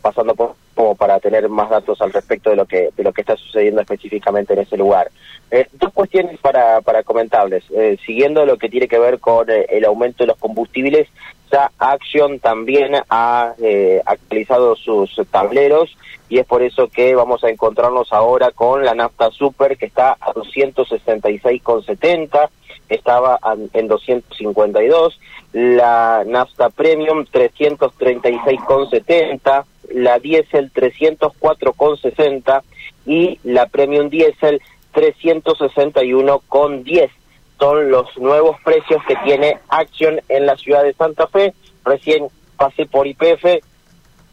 [0.00, 3.22] pasando por como para tener más datos al respecto de lo que de lo que
[3.22, 5.10] está sucediendo específicamente en ese lugar.
[5.50, 7.64] Eh, dos cuestiones para, para comentarles.
[7.74, 11.08] Eh, siguiendo lo que tiene que ver con eh, el aumento de los combustibles,
[11.50, 13.54] ya Action también ha
[14.04, 15.96] actualizado sus tableros
[16.28, 20.18] y es por eso que vamos a encontrarnos ahora con la nafta super que está
[20.20, 22.50] a 266,70,
[22.88, 23.40] estaba
[23.72, 25.18] en 252,
[25.52, 32.62] la nafta premium 336,70, la diésel 304,60
[33.06, 34.60] y la premium diésel
[34.94, 37.10] 361,10.
[37.58, 41.52] Son los nuevos precios que tiene Action en la ciudad de Santa Fe.
[41.84, 43.60] Recién pasé por IPF,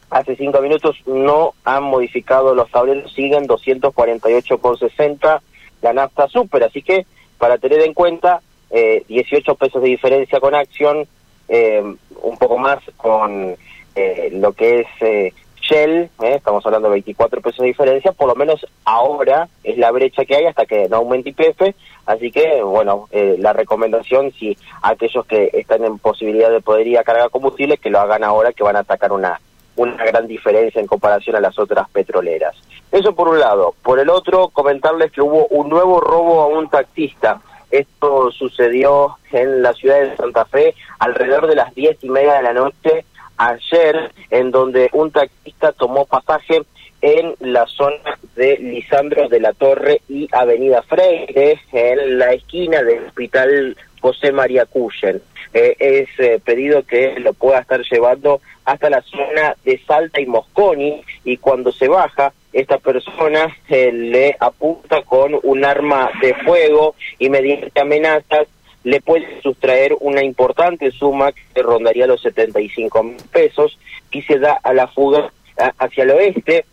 [0.10, 5.42] hace cinco minutos no han modificado los tableros, siguen 248,60
[5.82, 7.06] la nafta super, así que
[7.38, 8.42] para tener en cuenta,
[8.72, 11.08] eh, 18 pesos de diferencia con Action,
[11.48, 11.84] eh,
[12.22, 13.56] un poco más con
[13.96, 15.34] eh, lo que es eh,
[15.66, 16.36] Shell, ¿eh?
[16.36, 20.36] estamos hablando de 24 pesos de diferencia, por lo menos ahora es la brecha que
[20.36, 25.50] hay hasta que no aumente IPF, así que, bueno, eh, la recomendación, si aquellos que
[25.54, 28.76] están en posibilidad de poder ir a cargar combustible, que lo hagan ahora, que van
[28.76, 29.40] a atacar una,
[29.76, 32.56] una gran diferencia en comparación a las otras petroleras.
[32.92, 33.74] Eso por un lado.
[33.82, 37.42] Por el otro, comentarles que hubo un nuevo robo a un taxista.
[37.72, 42.44] Esto sucedió en la ciudad de Santa Fe alrededor de las diez y media de
[42.44, 43.04] la noche
[43.38, 46.62] ayer, en donde un taxista tomó pasaje
[47.02, 53.06] en la zona de Lisandro de la Torre y Avenida Freire, en la esquina del
[53.06, 55.22] Hospital José María Cuyen.
[55.54, 60.26] Eh, es eh, pedido que lo pueda estar llevando hasta la zona de Salta y
[60.26, 66.96] Mosconi y cuando se baja esta persona eh, le apunta con un arma de fuego
[67.20, 68.48] y mediante amenazas
[68.86, 73.78] le puede sustraer una importante suma que rondaría los 75 mil pesos
[74.12, 75.32] y se da a la fuga
[75.80, 76.66] hacia el oeste.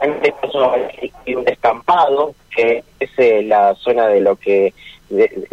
[0.00, 4.72] En este caso hay un descampado, que es eh, la zona de lo que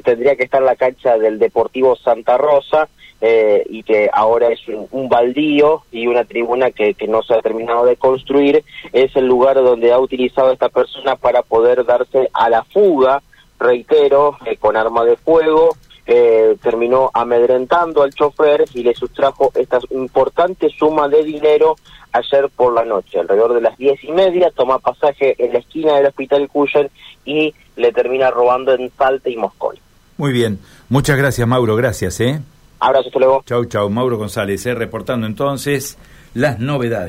[0.04, 2.88] tendría que estar la cancha del Deportivo Santa Rosa,
[3.22, 7.86] eh, y que ahora es un, baldío y una tribuna que, no se ha terminado
[7.86, 8.63] de construir,
[8.94, 13.22] es el lugar donde ha utilizado esta persona para poder darse a la fuga
[13.59, 15.75] reitero, eh, con arma de fuego,
[16.12, 21.75] eh, terminó amedrentando al chofer y le sustrajo esta importante suma de dinero
[22.12, 25.96] ayer por la noche, alrededor de las diez y media, toma pasaje en la esquina
[25.98, 26.90] del hospital Cuyen
[27.25, 29.75] y le termina robando en Salta y Moscón.
[30.18, 30.58] Muy bien,
[30.90, 32.19] muchas gracias Mauro, gracias.
[32.22, 32.42] ¿eh?
[32.80, 33.44] Abrazo, hasta luego.
[33.46, 34.74] Chau, chau, Mauro González, ¿eh?
[34.74, 35.96] reportando entonces
[36.34, 37.08] las novedades.